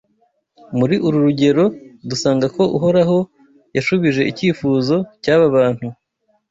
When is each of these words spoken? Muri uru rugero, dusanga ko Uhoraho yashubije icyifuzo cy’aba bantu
Muri 0.77 0.95
uru 1.05 1.17
rugero, 1.25 1.65
dusanga 2.09 2.45
ko 2.55 2.63
Uhoraho 2.77 3.17
yashubije 3.75 4.21
icyifuzo 4.31 4.95
cy’aba 5.21 5.45
bantu 5.55 5.87